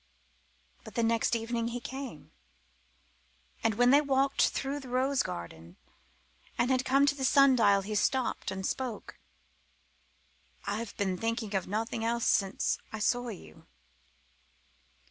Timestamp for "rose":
4.89-5.21